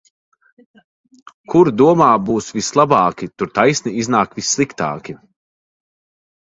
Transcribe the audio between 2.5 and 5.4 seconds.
vislabāki, tur taisni iznāk vissliktāki.